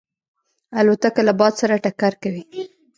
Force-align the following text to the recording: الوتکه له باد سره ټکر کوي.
الوتکه 0.79 1.21
له 1.27 1.33
باد 1.39 1.53
سره 1.61 1.81
ټکر 1.83 2.13
کوي. 2.21 2.43